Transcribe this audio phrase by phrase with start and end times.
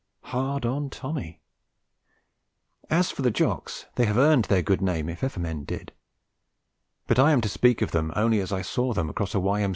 [0.23, 1.43] Hard on Tommy!
[2.89, 5.93] As for the Jocks, they have earned their good name if men ever did;
[7.05, 9.69] but I am to speak of them only as I saw them across a Y.M.